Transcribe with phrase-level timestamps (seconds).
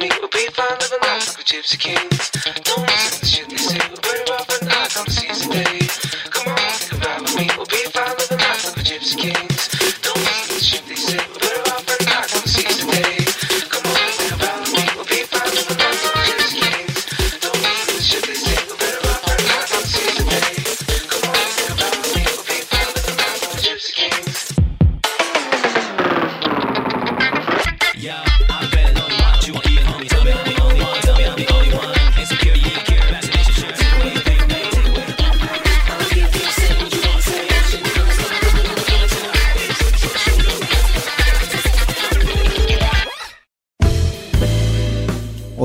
[0.00, 0.10] me.
[0.20, 2.30] We'll be fine living life like a gypsy kings.
[2.64, 3.87] Don't listen to the shit they say.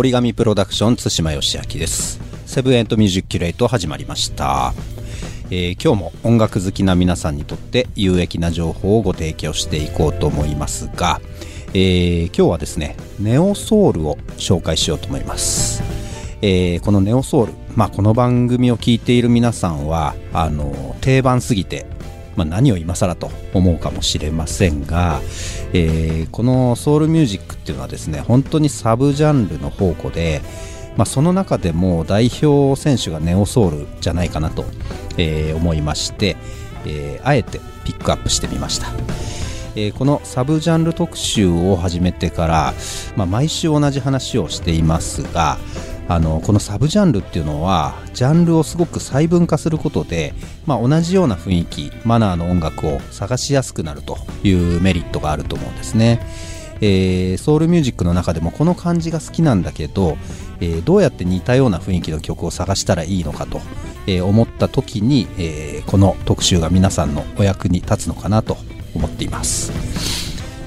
[0.04, 2.20] 折り紙プロダクション対馬義明です。
[2.46, 4.74] セブンエントミュージックキュレート始まりました、
[5.50, 11.22] えー今日も音楽好きな皆さんにとって有益な情報をご提供していこうと思いますが、
[11.74, 15.82] えー今日はですねネオソウルを紹介しようと思います、
[16.42, 21.86] えーこのネオソウル、まあ、この番組を聞いている皆さんはあの定番すぎて
[22.36, 25.22] まあ、何を今更と思うかもしれませんが、
[25.74, 30.42] えーこのソウルミュージックっていうのはですね本当にサブジャンルの宝庫で、
[30.98, 34.66] まあ、その中でも代表選手がネオソウルじゃないかなと、
[35.18, 36.38] えー思いまして、
[36.86, 38.88] えーあえてピックアップしてみました。
[39.76, 42.74] えーこのサブジャンル特集を始めてから、
[43.16, 45.58] まあ、毎週同じ話をしていますが
[46.08, 50.34] あのこのサブジャンルっていうのはジャンルをすごく細分化することで、
[50.66, 56.26] まあ、同じような雰囲気マナーの音楽を探しやすくなるというメリットがあると思うんですね。
[56.82, 60.18] えーソウルミュージックの中でもこの感じが好きなんだけど、
[60.60, 63.62] えーどうやって似たような雰囲気の曲を探したらいいのかと、
[64.06, 68.58] えー思った時に、えーこの特集が皆さんのお役に立つのかなと
[68.94, 69.72] 思っています。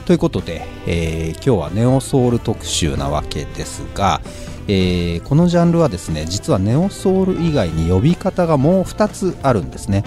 [0.06, 4.22] ということで、えー今日はネオソウル特集なわけですが、
[4.68, 10.04] えーこのジャンルはですね実はネオソウル以外に呼び方がもう2つあるんですね、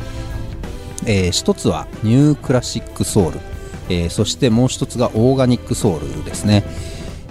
[1.05, 3.39] え1つはニュークラシックソウル、
[3.89, 6.63] えーそしてもう1つがオーガニックソウルですね、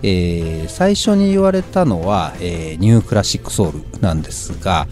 [0.03, 4.87] えー最初に言われたのは、えニュークラシックソウルなんですが、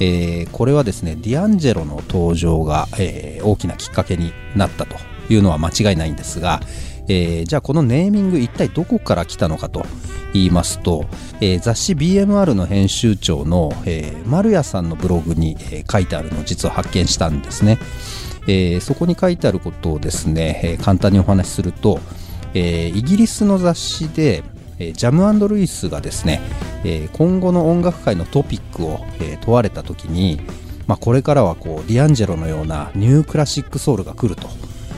[0.00, 4.96] えこれはですねディアンジェロの登場が、え大きなきっかけになったと
[5.28, 6.60] いうのは間違いないんですが、
[7.08, 9.84] えーじゃあこのネーミング一体どこから来たのかと
[10.32, 11.06] 言いますと、
[11.40, 17.78] えー雑誌 BMR の編集長の、えー丸谷さんのブログに、え書いてあるのを実は発見したんですね、
[18.48, 22.00] えそこに書いてあることをですね、え簡単にお話しすると、
[22.54, 24.42] えイギリスの雑誌で、
[24.78, 26.40] ジャムルイスがですね、
[27.12, 29.00] 今後の音楽界のトピックを、
[29.42, 30.40] 問われた時に、
[30.86, 34.48] まあ、これからはこうディアンジェロのようなニュークラシックソウルが来ると、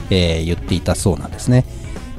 [0.09, 1.65] え言っていたそうなんですね。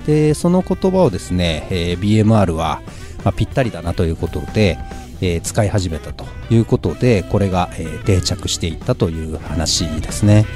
[0.07, 2.83] でその言葉をですね、えー BMR は、
[3.25, 4.79] まあ、ぴったりだなということで、
[5.21, 10.47] えー使い始めたということでこれが、えー定着していったという話ですね。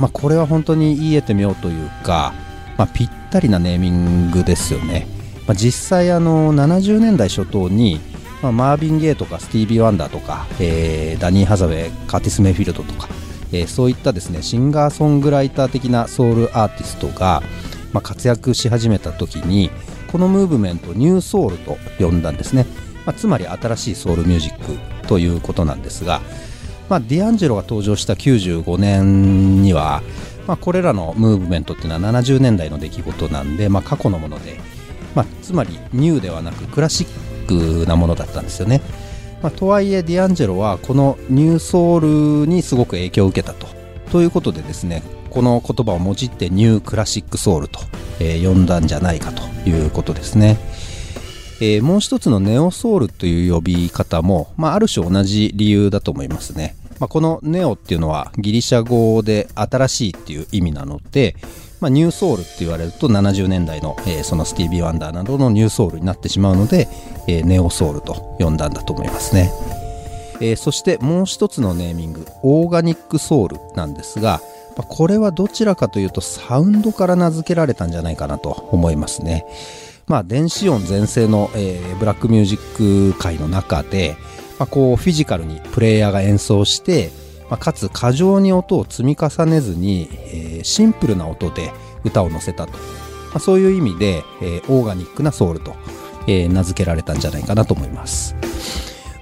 [0.00, 2.32] まあ、これは本当に言い得てみようというか、
[2.78, 5.06] まあ、ぴったりなネーミングですよね、
[5.46, 8.00] まあ、実際あの70年代初頭に、
[8.42, 13.08] まあ、マービン・ゲイとかスティービー・ワンダーとか、えーダニー・ハザウェイカーティス・メフィルドとか、
[13.52, 17.42] えーそういったですねシンガーソングライター的なソウルアーティストが、
[17.92, 19.70] まあ、活躍し始めた時に
[20.10, 22.66] このムーブメントニューソウルと呼んだんですね、
[23.06, 26.20] まあ、つまり新しいソウルミュージックということなんですが、
[26.88, 30.02] まあ、ディアンジェロが登場した95年には、
[30.46, 34.58] まあ、これらのムーブメントっていうのは70年代の出来事なんで、まあ、過去のもので、
[35.14, 38.80] まあ、つまりニューではなくクラシックなものだったんですよね、
[39.42, 43.66] まあ、とはいえディアンジェロはこのニューソウルにすごく影響を受けたと。
[44.10, 47.80] ということでですねこの言葉を用いてニュークラシックソウルと、
[48.18, 50.58] えー呼んだんじゃないかということですね
[51.60, 56.74] えーもう一つのネオソウルという呼び方も、まあ、ある種同じ理由だと思いますね。
[56.98, 61.34] まあ、このネオっていうのはギリシャ語で新しいっていう意味なので、
[61.80, 66.88] まあ、ニューソウルって言われると70年代の、えーそのスティービー・ワンダーなどのニューソウルになってしまうので、
[67.26, 69.50] えーネオソウルと呼んだんだと思いますね。
[70.40, 74.40] えーそしてもう一つのネーミングオーガニックソウルなんですが、
[74.74, 79.44] これはどちらかというとサウンドから名付けられたんじゃないかなと思いますね。
[80.06, 84.16] まあ、電子音全盛の、えーブラックミュージック界の中で、
[84.58, 87.10] まあ、こうフィジカルにプレイヤーが演奏して、
[87.48, 91.72] まあ、かつ過剰に音を積み重ねずに、えーシンプルな音で
[92.04, 92.78] 歌を乗せたと、ま
[93.34, 95.74] あ、そういう意味で、えーオーガニックなソウルと、
[96.26, 98.34] えー名付けられたんじゃないかなと思います。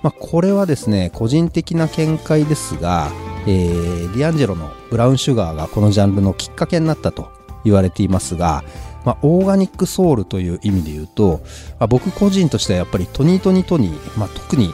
[0.03, 3.11] まあ、これはですね個人的な見解ですが、
[3.46, 7.31] えーディアンジェロのブラウンシュガーがこのジャンルのきっかけになったと
[7.64, 8.64] 言われていますが、
[9.05, 11.40] まあ、オーガニックソウルという意味で言うと、
[11.79, 14.73] まあ、僕個人としてはやっぱりトニートニートニー、まあ、特に、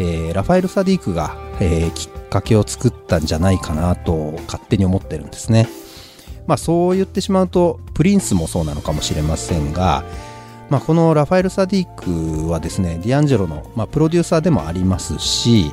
[0.00, 5.68] えーラファエル・サディークが、えーきっかけを作ったんじゃないかなと勝手に思ってるんですね。
[6.46, 10.02] まあそう言ってしまうとプリンスもそうなのかもしれませんが、
[10.70, 15.72] まあ、このラファエル・サディークはですねディアンジェロの、まあ、プロデューサーでもありますし、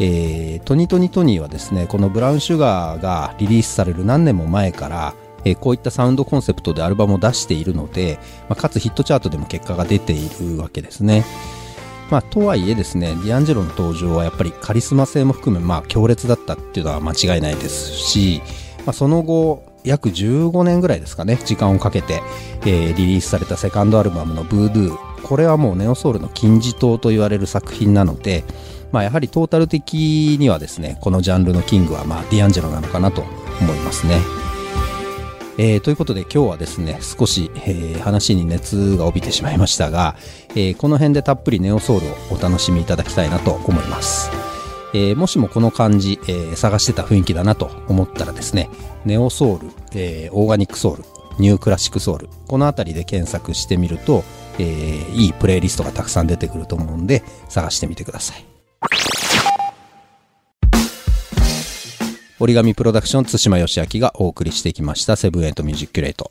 [0.00, 5.14] えートニトニトニーはですねこのブラウンシュガーがリリースされる何年も前から、
[5.44, 8.18] えーこういったサウンドコンセプトでアルバムを出しているので、
[8.48, 11.24] まあ、かつヒットチャートでも結果が出ているわけですね。
[12.10, 18.42] まあ、とはいえですね、ディアンジェロの登場はやっぱりカリスマ性も含め、まあ、強烈だったっていうのは間違いないですし、
[18.84, 22.20] まあ、その後、約15年ぐらいですかね、時間をかけて、
[22.62, 25.22] えーリリースされたセカンドアルバムのブードゥー。
[25.22, 28.42] これはもうネオソウルの金字塔と言われる作品なので、
[28.92, 33.22] まあ、やはりトータル的にはですね、このジャンルのキングは、まあ、ディアンジェロなのかなと
[33.60, 34.40] 思いますね。
[35.62, 40.16] えーということで今日はですね少し、えー話に熱が帯びてしまいましたが、
[40.50, 44.30] えーこの辺でたっぷりネオソウルをお楽しみいただきたいなと思います、
[44.94, 48.70] えもしもこの感じ、えー探してた雰囲気だなと思ったらですね
[49.04, 51.04] ネオソウル、えオーガニックソウル
[51.38, 54.24] ニュークラシックソウルこの辺りで検索してみると、
[54.58, 54.64] え
[55.12, 58.59] いいプレイリストがたくさん出てくると思うんで探してみてください
[62.40, 66.30] 折り紙プロダクション対馬義明がお送りしてきました Seven Eight Music Crate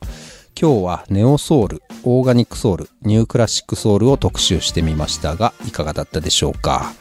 [0.59, 6.93] 今日はネオソウルオーガニックソウルニュークラシックソウルを特集してみましたがいかがだったでしょうか？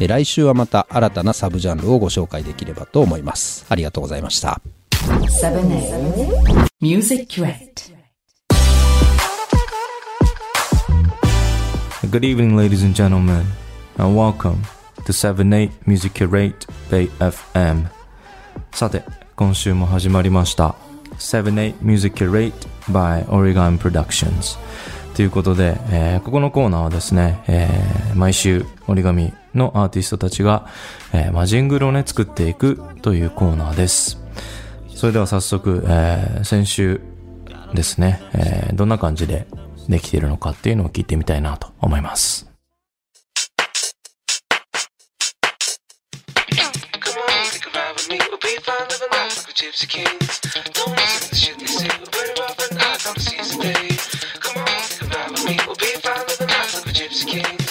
[0.00, 4.60] え来週はまた新たなサブジャンルをご紹介できればと思いますありがとうございました
[4.92, 7.92] 78 Music Crate.
[12.10, 13.44] Good evening, ladies and gentlemen,
[13.98, 14.62] and welcome
[15.04, 17.97] to 78 Music Curate Bay FM.
[18.72, 19.02] さて、
[19.36, 20.76] 今週も始まりました。
[21.18, 22.52] 78 Music Curate
[22.90, 24.58] by Oregon Productions.
[25.14, 30.66] ということで、えーここのコーナーはですね、えー毎週折り紙のアーティストたちが、
[31.12, 34.18] えーまあ、ジングルをね、作っていくというコーナーです。
[34.94, 37.00] それでは早速、えー先週
[37.74, 39.46] ですね、えーどんな感じで
[39.88, 42.48] できているのかっていうのを聞いてみたいなと思います。
[48.78, 50.40] Fine living life like we're gypsy kings.
[50.72, 51.88] Don't listen to the shit they say.
[51.98, 53.96] We're better off at night, come to seize the day.
[54.38, 55.58] Come on, a ride with me.
[55.66, 57.67] We'll be fine living life like we're gypsy kings.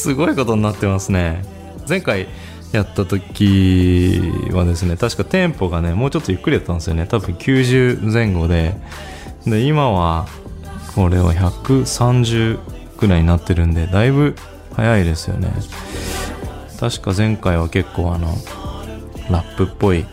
[0.00, 1.42] すごいことになってますね。
[1.88, 2.26] 前回
[2.72, 4.20] やった時
[4.52, 7.06] はですね、確かテンポがね、もうちょっとゆっくりだったんですよね。
[7.06, 8.76] 多分90前後で。
[9.46, 10.26] で、今は
[10.94, 12.58] これは130
[12.98, 14.36] くらいになってるんで、だいぶ
[14.74, 15.52] 早いですよね。
[16.78, 18.28] 確か前回は結構あの、
[19.30, 20.06] ラップっぽい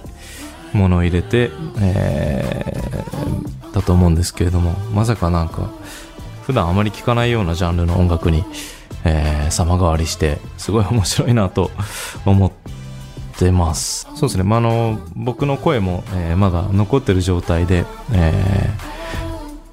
[0.73, 2.77] ものを入れて、えー
[3.77, 5.69] だと思うんですけれども、まさかなんか、
[6.43, 8.43] 普段あまり聞かないようなジャンルの音楽に、
[9.07, 11.71] えー様変わりして、すごい面白いなと
[12.25, 12.51] 思っ
[13.37, 14.07] てます。
[14.15, 18.97] そうですね、まあ、の、僕の声も、えーまだ残ってる状態で、えー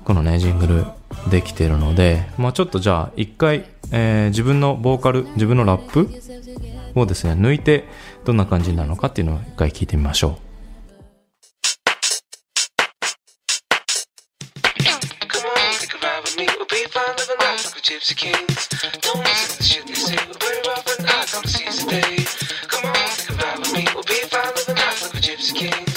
[0.04, 0.84] このね、ジングル
[1.30, 6.08] できてるので、まあ、ちょっとじゃあ、一回、えー自分のボーカル、自分のラップ
[6.94, 7.88] をですね、抜いて、
[8.24, 10.43] どんな感じになるのかっていうのを一回聞いてみましょう。
[25.44, 25.93] escape.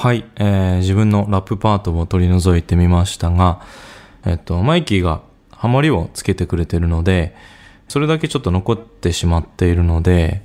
[0.00, 3.60] はい、えー自分のラップパートを取り除いてみましたが、
[4.24, 7.34] えっと、マイキーがハモリをつけてくれてるので、
[7.88, 10.44] それだけちょっと残ってしまっているので、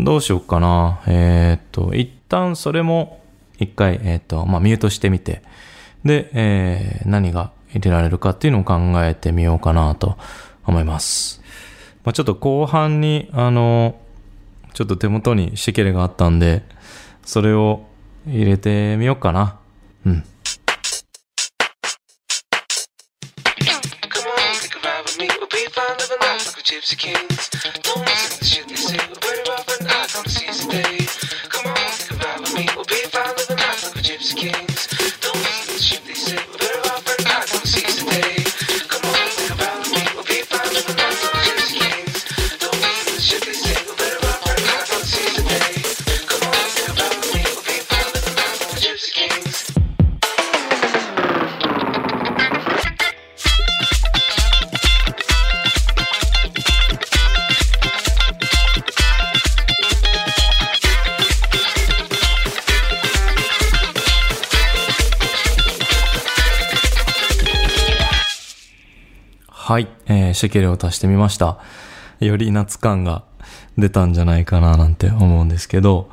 [0.00, 1.00] どうしようかな。
[1.06, 3.22] えーっと、一旦それも
[3.60, 5.42] 一回、えーっと、まあ、ミュートしてみて、
[6.04, 10.18] で、えー何が入れられるかっていうのを考えてみようかなと
[10.66, 11.40] 思います。
[12.02, 13.94] まあ、ちょっと後半に、あの、
[14.74, 16.64] ちょっと手元にシケレがあったんで、
[17.24, 17.91] それを
[18.26, 19.58] 入れてみようかな。
[20.06, 20.24] うん。
[70.42, 71.58] シェケレを足してみました。
[72.18, 73.22] より夏感が
[73.78, 76.10] 出たんじゃないかななんて思うんですけど、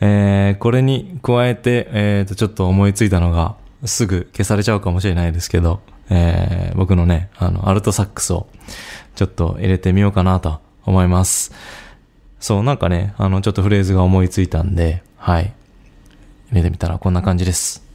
[0.00, 3.54] えーこれに加えて、えーと、ちょっと思いついたのが、
[3.84, 5.80] すぐ消されちゃうかもしれないですけど、
[6.10, 8.48] えー僕のね、あの、アルトサックスを
[9.14, 11.52] ちょっと入れてみようかなと思います。
[12.40, 15.52] そう、なんかね、あの、ちょっとフレーズが思いついたんで、はい。
[16.50, 17.87] 入れてみたらこんな感じです。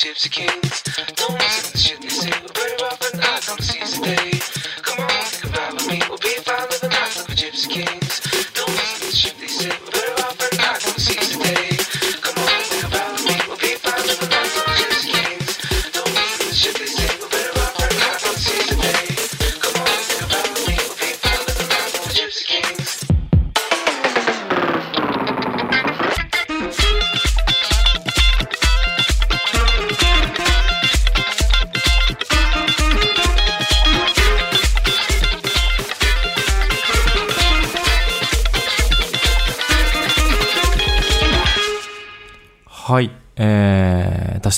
[0.00, 0.82] Gypsy kings.
[1.14, 2.32] Don't listen to the shit they say.
[2.40, 4.39] We're better off at night on a the day.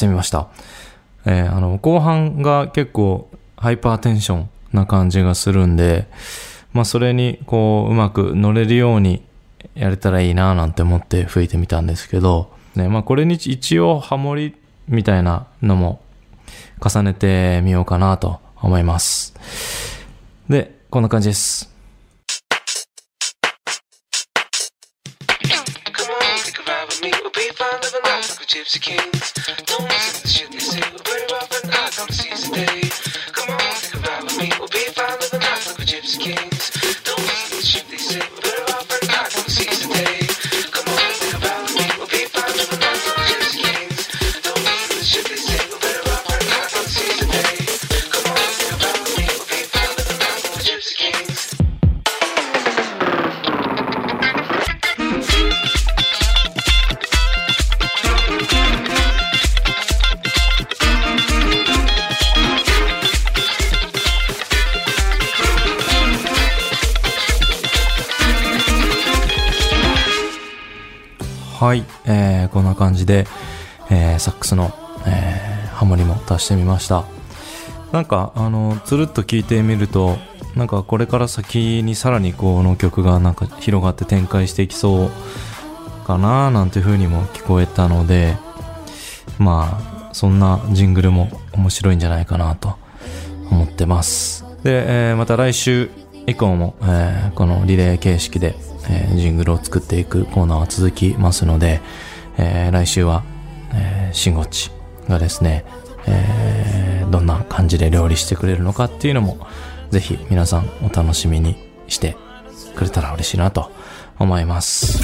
[0.03, 0.49] してみました。
[1.25, 6.09] えー、あの、後半が結構ハイパーテンションな感じがするんで、
[6.73, 9.25] まあそれにこう、うまく乗れるように
[9.77, 14.57] やれたらいいななんて思って吹いてみたんですけど、ね、まあこれに一応ハモリ
[14.89, 16.03] みたいなのも
[16.85, 19.35] 重ねてみようかなと思います。
[20.49, 21.71] で、こんな感じです。
[28.83, 29.12] Come on,
[34.43, 36.71] We'll be fine living the we're gypsy kings.
[37.05, 38.52] Don't to the shit they say.
[72.83, 73.27] 感じで、
[73.91, 74.73] えー、サックスの、
[75.07, 77.05] えーハモリも足してみました。
[77.91, 80.17] なんか、あの、つるっと聞いてみると、
[80.55, 85.11] なんかこれから先にさらにこの曲がなんか広がって展開していきそう
[86.07, 88.37] かななんていう風にも聞こえたので、
[89.39, 92.77] まあ、そんなジングルも面白いんじゃないかなと
[93.51, 94.45] 思ってます。
[94.63, 95.91] で、えーまた来週
[96.27, 98.55] 以降も、えーこのリレー形式で、
[98.89, 101.81] えージングルを作っていくコーナーは続きますので、
[102.43, 103.25] え、来週は、
[103.73, 104.71] えー、しんごっち
[105.09, 105.65] がですね、
[106.07, 109.39] えー、どんな感じで料理してくれるのかっていうのも、
[109.91, 111.57] ぜひ皆さんお楽しみに
[111.89, 112.17] して
[112.75, 113.71] くれたら嬉しいなと
[114.19, 114.99] 思います。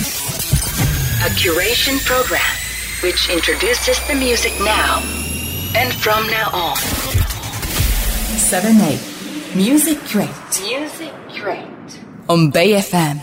[9.55, 10.29] Music Crate.
[12.29, 13.21] On BFM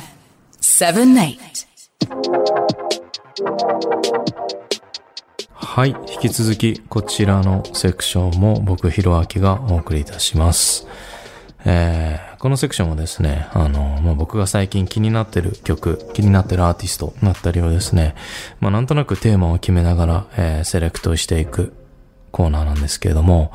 [0.61, 2.84] 7-8
[5.53, 5.89] はい。
[5.89, 10.87] 引き続き、こちらのセクションも僕、ひろあきがお送りいたします。
[11.65, 18.15] えー、このセクションはですね、あの、まあ、僕が最近気になってる曲、気になってるアーティストだったりをですね、
[18.61, 21.73] まあ、なんとなくテーマを決めながら、えー、セレクトしていく
[22.31, 23.51] コーナーなんですけれども、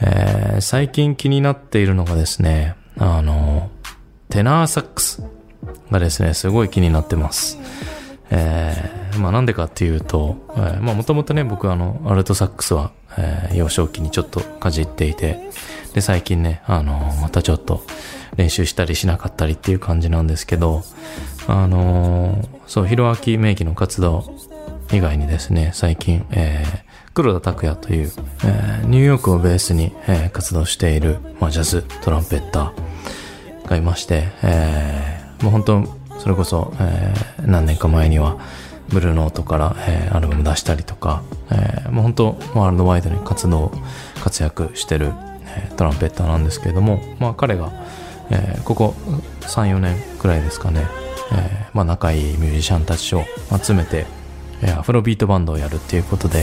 [0.00, 3.70] えー最近気になっているのがですね、あの、
[4.30, 5.22] テナーサックス
[5.90, 7.58] がですね、すごい気になってます。
[8.30, 15.38] えーまあなんでかっていうと、えーまあもともとね、僕あの、アルトサックスは、えー幼少期にちょっとかじっていて、
[15.94, 16.92] で、最近ね、あの
[17.22, 17.82] またちょっと
[18.36, 20.82] 練習したりしなかったりっていう感じなんですけど、
[21.48, 24.24] あのーそう、ヒロアキ名義の活動
[24.92, 28.12] 以外にですね、最近、えー黒田拓也という、
[28.44, 35.84] えーニューヨークをベースに、えー活動している、まあ、ジャズトランペッターがいまして、えーもう本当、
[36.26, 38.36] それこそ、えー何年か前には、
[38.88, 42.26] ブルーノートから、えーアルバム出したりとか、えーもう本当、
[42.58, 43.70] ワールドワイドに活動、
[44.24, 45.12] 活躍してる、
[45.44, 47.70] えートランペッターなんですけれども、まあ彼が、
[48.30, 48.94] えーここ
[49.42, 50.84] 3、4年くらいですかね、
[51.30, 53.22] えーまあ仲いいミュージシャンたちを
[53.62, 54.06] 集めて、
[54.62, 56.42] えーアフロビートバンドをやるっていうことで、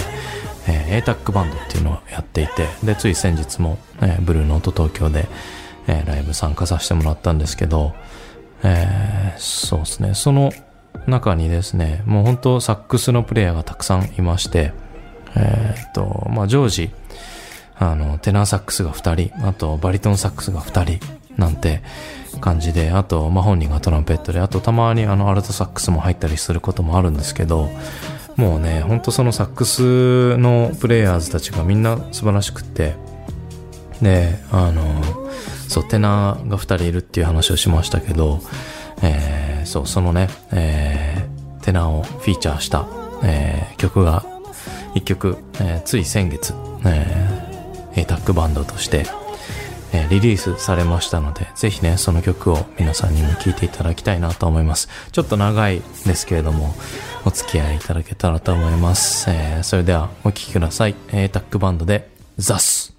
[0.65, 5.27] えー、ATAC バンドっていうのをやっていて、で、つい先日も、えーブルーノート東京で、
[5.87, 7.91] えーライブ参加させてもらったんですけど、
[8.63, 10.51] えーそうですね、その
[11.08, 14.74] 中にですね、もう本当サックスのプレイヤーがたくさんいまして、
[15.36, 16.91] えーっと、まあ、常時、
[17.75, 21.05] あの、テナーサックスが2人、あとバリトンサックスが2人、
[21.38, 21.82] なんて
[22.39, 27.70] 感じで、あと、まあ、本人がトランペットで、あとたまにあの、アルトサックスも入ったりすることもあるんですけど、
[28.36, 32.96] もうね、ほんとそのサックスのプレイヤーズたちがみんな素晴らしくって、
[34.01, 34.84] で、あの、
[35.73, 38.41] そう、テナーが2人いるっていう話をしましたけど、
[39.01, 42.85] えーそう、そのね、えーテナーをフィーチャーした、
[43.23, 44.23] えー曲が
[44.93, 46.53] 1曲、えーつい先月、
[46.85, 49.07] えー、タックバンドとして、
[49.93, 54.89] えリリースされましたので、ぜひね、その曲を皆さんにも聴いていただきたいなと思います。
[55.11, 56.75] ちょっと長いですけれども、
[57.25, 59.25] お付き合いいただけたらと思います。
[59.31, 60.93] えーそれではお聴きください。
[61.11, 62.93] えータックバンドで、ザス。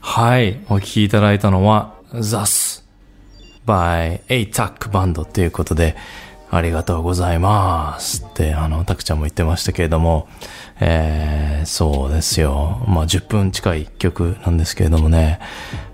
[0.00, 2.84] はい、お聴きいただいたのは、ザス
[3.66, 5.96] by ATAC バンドっていうことで、
[6.50, 10.28] ありがとうございますって、あの、タクちゃんも言ってましたけれども、
[10.80, 12.84] えー、そうですよ。
[12.86, 15.40] まあ、10分近い曲なんですけれどもね、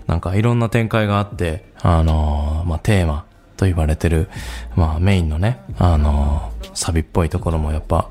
[0.07, 3.25] なんかいろんな展開があって、あの、まあ、テーマ
[3.57, 4.29] と言われてる、
[4.75, 8.09] まあ、メインのね、あの、サビっぽいところもやっぱ、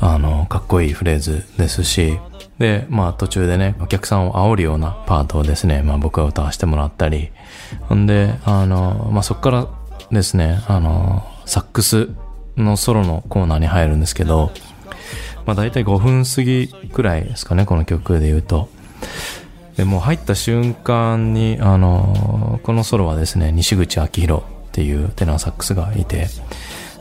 [0.00, 2.18] あの、かっこいいフレーズですし、
[2.62, 7.30] で、まあ途中でね、お客さんを煽るようなパートをですね、まあ僕が歌わせてもらったり、
[7.88, 9.68] ほんで、あの、まあそこから
[10.12, 12.10] ですね、あの、サックス
[12.56, 14.52] のソロのコーナーに入るんですけど、
[15.44, 18.68] まあ大体5分過ぎくらいですかね、この曲で言うと。
[19.76, 26.28] で、もう入った瞬間に、あの、このソロはですね、西口明宏っていうテナーサックスがいて、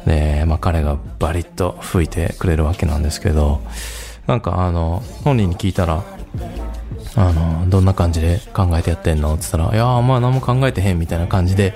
[0.07, 3.61] で、まあ彼がバリッと吹いてくれるわけなんですけど、
[4.27, 6.03] なんかあの、本人に聞いたら、
[7.15, 11.73] あの、どんな感じで考えてやってんのって言ったら、いやーまあ何も考えてへんみたいな感じで、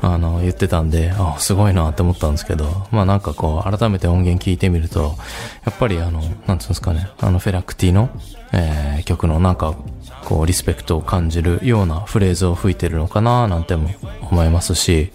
[0.00, 5.16] あの、言ってたんで、あ、すごいなって思ったんですけど、まあなんかこう、改めて音源聞いてみると、
[5.64, 8.10] やっぱりあの、なんつうんですかね、あの、フェラクティの、
[8.52, 9.74] えー曲のなんか、
[10.24, 13.90] こう、リスペクトを感じるようなフレーズを吹いてるのかななんても
[14.22, 15.12] 思いますし、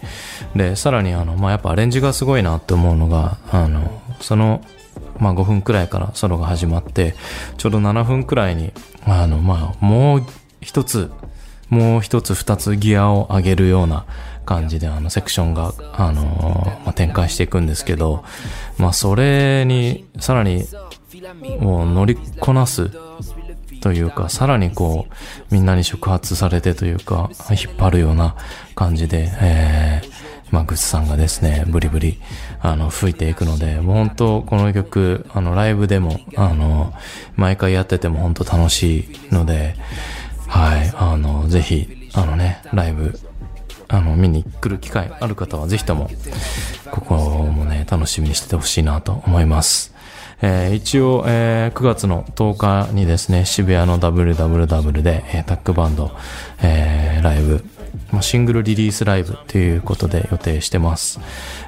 [0.54, 4.62] で、さらにあの、まあやっぱアレンジがすごいなって思うのが、あの、その、
[5.18, 7.14] まあ5分くらいからソロが始まって、
[7.56, 8.72] ちょうど7分くらいに、
[9.04, 10.22] あの、まあもう
[10.60, 11.10] 一つ、
[11.68, 14.04] もう一つ二つギアを上げるような
[14.44, 18.24] 感じで、あの、セクションが、あの、まあ、展開していくんですけど、
[18.78, 20.64] まあそれに、さらに、
[21.60, 22.90] もう乗りこなす
[23.80, 28.36] というか、さらにこう、みんなに触発されてというか、引っ張るような
[28.74, 30.10] 感じで、えー、
[30.50, 32.20] まあ、グッズさんがですね、ブリブリ、
[32.64, 36.94] あの、吹いていくので、もう本当、この曲、あの、ライブでも、あの、
[37.36, 39.74] 毎回やってても本当楽しいので、
[40.46, 43.18] はい、あの、ぜひ、あのね、ライブ、
[43.88, 46.08] あの、見に来る機会ある方はぜひとも、
[46.92, 49.92] ここもね、楽しみにしててほしいなと思います。
[50.40, 56.12] えー一応、えー9月の10日にですね、渋谷の WWW で、えータックバンド、
[56.62, 57.64] えーライブ、
[58.10, 61.20] ま、シングルリリースライブということで予定してます。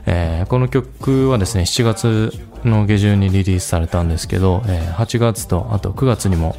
[0.07, 2.33] えーこの曲はですね、7月
[2.65, 6.57] の下旬にリリースされたんですけど、えー8月とあと9月にも、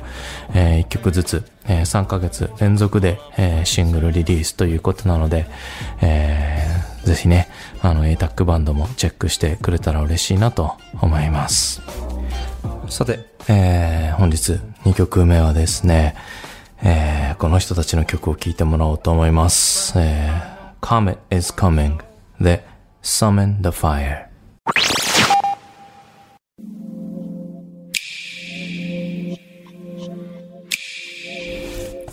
[0.54, 5.46] え1曲ずつ、えー3ヶ月連続で、えーシングルリリースということなので、
[6.02, 7.48] えーぜひね、
[7.84, 11.82] あの、A タックバンドもチェックしてくれたら嬉しいなと思います。
[12.90, 14.54] さて、えー本日
[14.86, 16.16] 2曲目はですね、
[16.88, 19.94] えー、この人たちの曲を聴いてもらおうと思います。
[19.98, 21.98] えー、Comet is coming
[22.40, 22.64] で
[23.02, 24.28] Summon the Fire。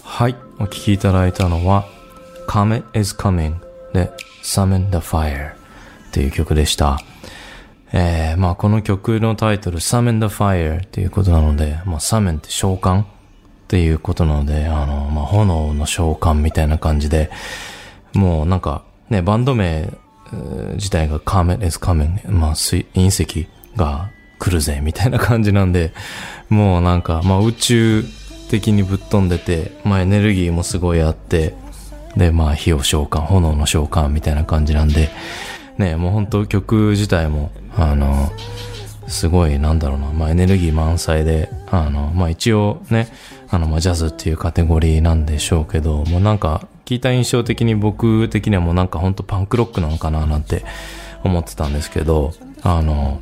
[0.03, 1.85] はい、お聴きいただいたのは
[2.49, 3.57] Comet is coming
[3.93, 4.11] で
[4.43, 5.53] Summon the Fire
[6.13, 6.99] という曲でした。
[7.93, 13.05] えー、まあこの曲のタイトル Summon the Fire っていうことなので、まあ Summon って召喚
[13.73, 17.31] っていうことなので、あの、まあ炎の召喚みたいな感じで、
[18.13, 19.89] もうなんかね、バンド名
[20.75, 25.95] 自体が Comet is Coming、まあ隕石が来るぜみたいな感じなんで、
[26.51, 28.05] もうなんか、まあ宇宙
[28.51, 31.55] 的にぶっ飛んでて、まあエネルギーもすごいあって、
[32.15, 35.09] で、まあ火を召喚、炎の召喚みたいな感じなんで、
[35.79, 38.31] ね、もう本当曲自体も、あの、
[39.12, 43.09] すごい、なんだろうな、まあエネルギー満載で、あの、まあ一応ね、
[43.51, 50.64] あの、まあジャズっていうカテゴリーなんでしょうけど、もうなんか、聞いた印象的に僕的にはもうなんか本当パンクロックなのかななんて
[51.22, 53.20] 思ってたんですけど、あの、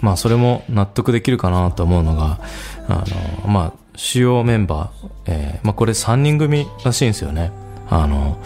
[0.00, 2.40] まあそれも納得できるかなと思うのが、
[2.88, 3.04] あ
[3.44, 7.50] の、まあ主要メンバー、えーまあこれ3人組らしいんですよね。
[7.88, 8.38] あの、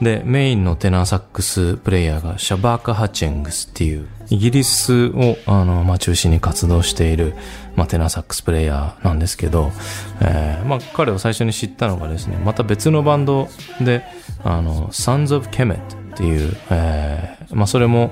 [0.00, 7.34] で、メインのテナーサックスプレイヤーがシャバーカ・ハチェングスっていう、イギリスを、あの、まあ、中心に活動している、
[7.76, 9.72] まあ、テナーサックスプレイヤーなんですけど、
[10.20, 13.48] えーまあ、彼を最初に知ったのがですね、また別のバンド
[13.80, 14.04] で、
[14.44, 15.78] あの、Sons of Kemet っ
[16.16, 18.10] ていう、えーまあ、それも、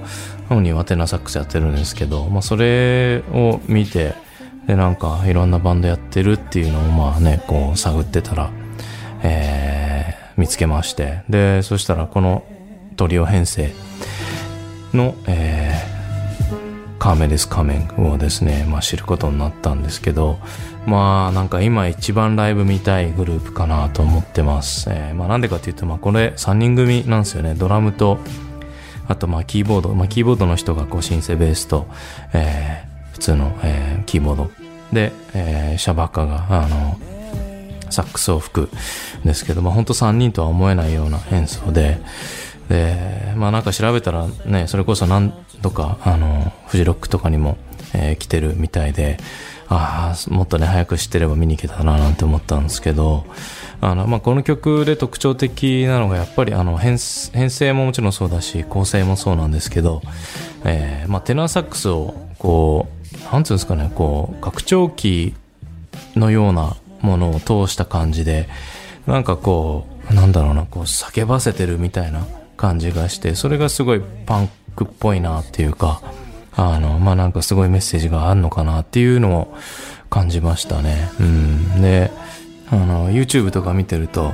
[0.48, 4.14] 本人はテナーサックスやってるんですけど、まあ、それを見て、
[4.66, 8.50] で、なんか、いろんなバンドやってるっていうのを、まあね、こう、探ってたら、
[9.22, 9.63] えー
[10.36, 12.44] 見つけまして、で、そしたら、この
[12.96, 13.72] トリオ編成
[14.92, 15.94] の、えー
[16.96, 20.38] カーメです仮面をですね、まあ知ることになったんですけど、
[20.86, 24.88] まあなんか今一番ライブ見たいグループかなと思ってます。
[24.90, 27.54] えーまあなんでかっていうと、まあこれ3人組なんですよね。
[27.54, 28.16] ドラムと、
[29.06, 31.86] あとまあキーボード、まあキーボードの人がこうシンセベースと、
[32.32, 34.50] えー普通の、えーキーボード。
[34.90, 36.96] で、えーシャバッカが、あの、
[37.90, 42.00] サックスを吹くんですけど、まあ本当3人とは思えないような演奏で、
[42.68, 47.56] で、まあなんか調べたらね、それこそ何度か、あの、フジロックとかにも、
[47.92, 49.18] えー来てるみたいで、
[49.68, 53.24] ああ、もっとね、早く知ってれば見に行けたななんて思ったんですけど、
[53.80, 56.98] あの、まあこの曲で特徴的なのがやっぱりあの編、
[57.32, 60.02] 編成ももちろんそうだし、構成もそうなんですけど、
[60.64, 62.88] えーまあテナーサックスを、こ
[63.30, 65.34] う、なんつうんですかね、こう、拡張器
[66.16, 68.48] のようなものを通した感じで、
[69.06, 76.00] なんかこう、なんだろうな、こう叫ばせてるみたいな感じがして、それがすごいパンクっぽいなっていうか、
[76.56, 79.56] あの、まあ、なんかすごいメッセージがあるのかなっていうのを
[80.08, 81.10] 感じましたね。
[81.20, 81.82] うん。
[81.82, 82.10] で、
[82.70, 84.32] あの、YouTube とか見てると、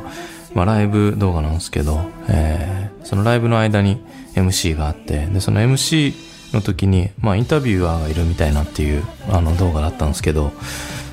[0.54, 3.98] まあ、ライブ動画なんですけど、えーそのライブの間に
[4.34, 6.14] MC があって、で、その MC
[6.54, 10.52] の時に、まあ、インタビュアーがいるみたいなっていう、あの、動画だったんですけど、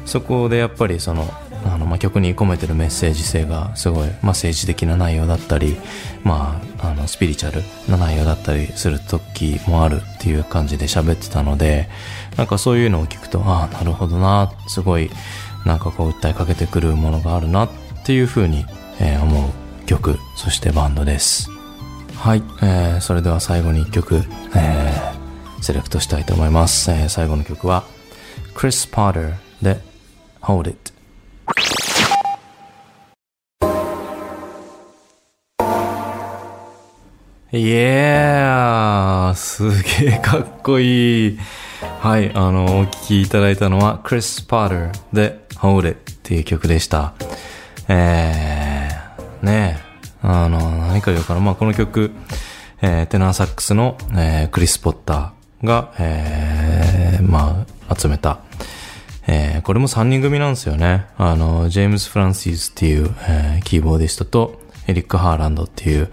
[0.05, 1.27] そこでやっぱりその、
[1.65, 5.77] あの、まあ、曲に込めてるメッセージ性がすごい、まあ、政治的な内容だったり、
[6.23, 11.89] まあ、あの、スピリチュアルな内容だったりする時もあるっていう感じで喋ってたので、
[12.35, 15.09] なんかそういうのを聞くと、ああ、なるほどな、すごい、
[15.65, 17.69] なんかこう訴えかけてくるものがあるなっ
[18.05, 18.65] ていうふうに、
[18.99, 21.49] えー思う曲、そしてバンドです。
[22.15, 24.23] はい、えーそれでは最後に一曲、
[24.55, 25.17] えー
[25.59, 26.91] セレクトしたいと思います。
[26.91, 27.83] えー最後の曲は、
[28.55, 29.81] Chris Potter で
[30.41, 30.86] Hold It。
[37.53, 39.69] イエーす
[40.03, 41.39] げえかっこいい。
[42.01, 47.13] はい、あの、お聴きいただいたのは、Chris Potter で Hold It っていう曲でした。
[47.87, 51.39] えー、ねえ、あの、何か言うかな。
[51.39, 52.11] まあ、この曲、
[52.81, 58.39] えーテナーサックスの、えークリス・ポッターが、えーまあ、集めた、
[59.25, 61.05] えーこれも3人組なんですよね。
[61.17, 66.09] あの、ジェームス・フランシスっていう、えーキーボーディストと、エリック・ハーランドっていう、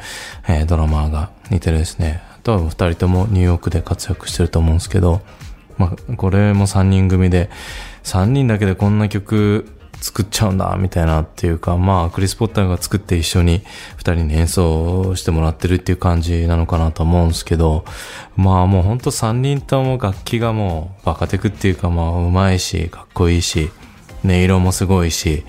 [0.49, 5.23] えードラマーがいてるですね、多分2人ともニューヨークで活躍してると思うんですけど、
[5.79, 7.51] まあ、これも3人組で、
[8.05, 9.67] 3人だけでこんな曲
[10.01, 13.61] 作っちゃうんだ、みたいなっていうか、まあ、クリス・ポッターが作って一緒に
[13.97, 17.87] 2人に演奏してもらってるっていう感じなのかなと思うんですけど、
[18.37, 23.71] まあもうほんと3人とも楽器がもうバカテクっていうかまあ上手いし、かっこいいし、
[24.25, 25.45] 音色もすごいし、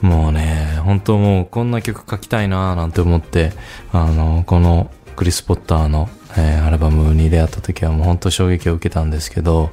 [0.00, 3.52] もうね、本当もうこんな曲書きたいなーなんて思って、
[3.92, 9.70] あの、このクリス・ポッターの、えーアルバムに出会った時はもう本当衝撃を受けたんですけど、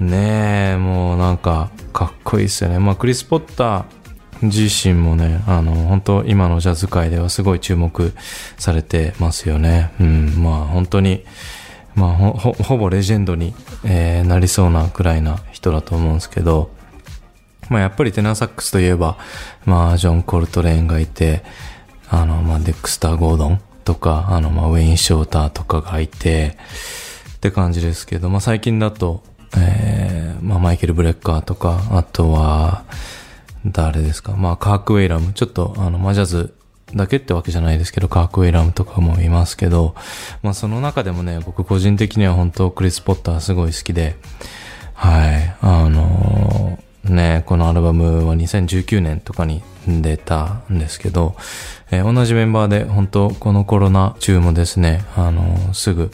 [0.00, 2.78] ねえ、もうなんかかっこいいですよね。
[2.78, 3.84] まあクリス・ポッター
[4.42, 8.12] 自身もね、あの、本当今のジャズ界ではすごい注目
[8.58, 9.92] されてますよね。
[10.00, 11.24] うん、まあ本当に、
[11.94, 13.54] まあほ、ぼレジェンドに、
[13.84, 16.70] えーなりそうなくらいな人だと思うんですけど、
[17.68, 19.18] まあやっぱりテナーサックスといえば、
[19.64, 21.42] まあジョン・コルトレーンがいて、
[22.08, 26.58] あの、まあデクスター・ゴードンとか、あの、まあウェイン・ショーターとかがいて、
[27.36, 29.22] って感じですけど、まあ最近だと、
[29.56, 32.84] えー、まあマイケル・ブレッカーとか、あとは、
[33.64, 36.54] 誰ですかまあカーク・ウェイラム、ちょっとあの、まあジャズ
[36.94, 39.94] だけってわけじゃないですけど、カーク・ウェイラムとかもいますけど、
[40.42, 44.16] まあその中でもね、僕個人的には本当クリス・ポッターすごい好きで、
[44.94, 51.34] はい、あのね、このアルバムは2019年とかに出たんですけど、
[51.90, 56.10] えー同じメンバーで本当このコロナ中もですね、あのすぐ、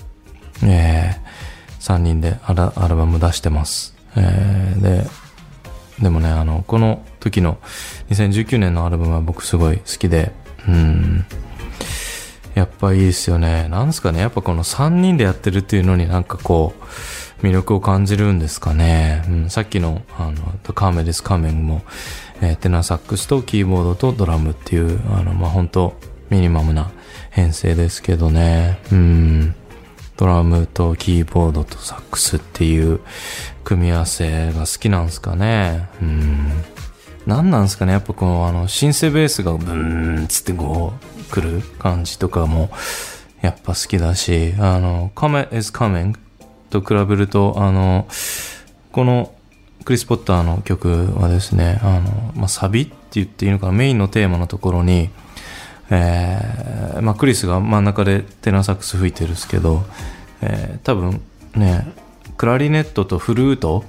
[0.63, 1.17] え
[1.81, 3.95] 3人でアアルバム出してます。
[4.17, 5.05] えーで、
[6.01, 7.59] でもね、あの、この時の
[8.11, 10.33] 2019年のアルバムは僕すごい好きで、
[10.67, 11.25] うん、
[12.55, 13.69] やっぱいいですよね。
[13.69, 16.85] なんすかね、やっぱこの3人でやってるっていうのになんかこう、
[17.43, 19.25] 魅力を感じるんですかね。
[19.29, 21.83] うん、さっきの、あの、The Carmel is Coming も、
[22.41, 25.95] えーテナサックスとキーボードとドラムっていう、あの、まあ、本当
[26.31, 26.91] ミニマムな
[27.31, 28.79] 編成ですけどね。
[28.93, 29.55] うん。
[30.17, 33.01] ドラムとキーボードとサックスっていう
[33.63, 35.89] 組み合わせが好きなんですかね。
[36.03, 36.51] うん。
[37.27, 42.71] 何なんですかねやっぱこのあの、シンセベースがブーンつってこう、来る感じとかも、
[43.43, 46.17] やっぱ好きだし、あの、Comet is Coming
[46.71, 48.07] と比べると、あの、
[48.93, 49.33] この
[49.85, 55.11] クリス・ポッターの曲はですね、あの、まあ、サビって言っていいのかな、メインのテーマのところに、
[55.91, 59.85] えーまあ、クリスが真ん中でテナーサックス吹いてるんですけど、
[60.43, 61.23] えー多分
[61.55, 61.91] ね、
[62.37, 63.85] クラリネットとフルート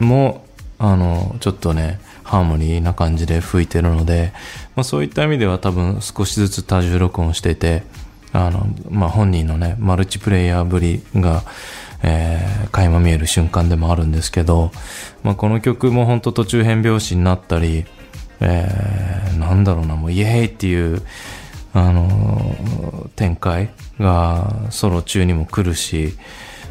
[0.00, 0.44] も、
[0.78, 4.32] あの、ちょっとね、ハーモニーな感じで吹いてるので、
[4.74, 7.84] まあ、そういった意味では多分少しずつ多重録音してて、
[8.32, 11.42] あの、まあ、本人のね、マルチプレイヤーぶりが、
[12.02, 14.72] えー、垣間見える瞬間でもあるんですけど、
[15.22, 17.84] まあ、この曲も本当途中変拍子になったり、
[18.40, 21.02] えー、なんだろうな、もうイエーイっていう、
[21.74, 22.82] あのー
[23.16, 26.14] 展開がソロ中にも来るし、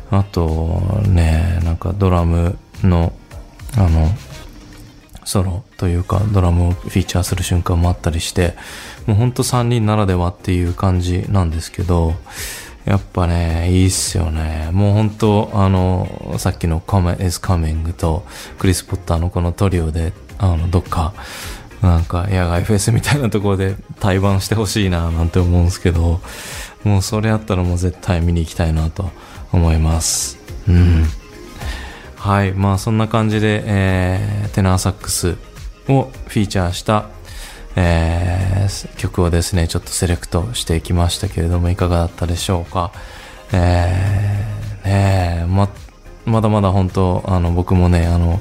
[0.09, 3.13] あとね、なんかドラムの、
[3.77, 4.09] あの、
[5.23, 8.55] ソロというかドラムをフィーチャーする瞬間もあったりして、
[9.05, 12.15] もうほんと3人ならではっていう感じなんですけど、
[12.85, 14.69] やっぱね、いいっすよね。
[14.71, 18.25] もう本当あの、さっきの Come is Coming と
[18.57, 21.13] クリス・ポッターのこのトリオで、あの、どっか、
[21.81, 26.21] なんか野外フェスみたいなところで対バンしてほしいななんて思うんですけど、
[26.83, 29.09] もうそれあったらもう絶対見に行きたいなと
[29.51, 30.39] 思います。
[30.67, 31.05] うん。
[32.15, 32.53] はい。
[32.53, 35.37] まあそんな感じで、えー、テナーサックス
[35.87, 37.05] をフィーチャーした、
[37.75, 42.91] えー曲をですね、ちょっとセレクトしていきましたけれども、いかがだったでしょうか？
[43.51, 45.67] えー、ねえ、ま、
[46.25, 48.39] まだまだ本当、あの、僕もね、あの、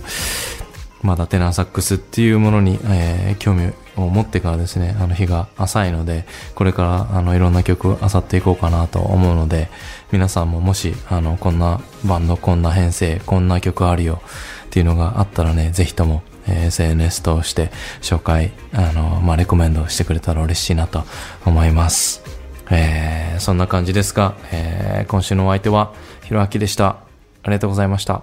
[1.02, 9.68] まだテナーサックスっていうものに、えー興味を持ってからですね、あの日が浅いので、これからあのいろんな曲を漁っていこうかなと思うので、
[10.12, 14.22] 皆さんももし、あの、こんなバンド、こんな編成、こんな曲あるよ
[14.66, 17.70] っていうのがあったらね、ぜひとも、え SNS 通して
[18.02, 21.04] 紹介、あの、まあ、レコメンドしてくれたら嬉しいなと
[21.46, 22.22] 思います。
[22.70, 26.88] えーそんな感じですが、えー今週のお相手は、ひろあきでした。
[26.88, 28.22] ありがとうございました。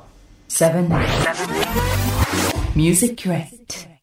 [0.50, 0.88] 7
[2.76, 3.97] Music Crate.